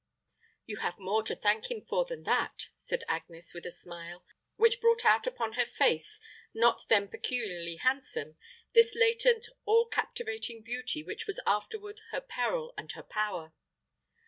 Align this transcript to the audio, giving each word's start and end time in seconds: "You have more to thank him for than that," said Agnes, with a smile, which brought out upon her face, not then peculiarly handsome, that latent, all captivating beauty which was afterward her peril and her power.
"You 0.65 0.77
have 0.77 0.97
more 0.97 1.21
to 1.21 1.35
thank 1.35 1.69
him 1.69 1.85
for 1.85 2.05
than 2.05 2.23
that," 2.23 2.69
said 2.79 3.03
Agnes, 3.07 3.53
with 3.53 3.67
a 3.67 3.69
smile, 3.69 4.25
which 4.55 4.81
brought 4.81 5.05
out 5.05 5.27
upon 5.27 5.53
her 5.53 5.63
face, 5.63 6.19
not 6.55 6.81
then 6.89 7.07
peculiarly 7.07 7.75
handsome, 7.75 8.35
that 8.73 8.95
latent, 8.95 9.45
all 9.63 9.85
captivating 9.85 10.63
beauty 10.63 11.03
which 11.03 11.27
was 11.27 11.39
afterward 11.45 12.01
her 12.09 12.19
peril 12.19 12.73
and 12.75 12.91
her 12.93 13.03
power. 13.03 13.53